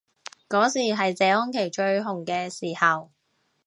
[0.49, 3.11] 嗰時係謝安琪最紅嘅時候